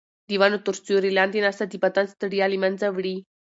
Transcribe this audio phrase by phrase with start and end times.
[0.29, 3.17] د ونو تر سیوري لاندې ناسته د بدن ستړیا له منځه وړي.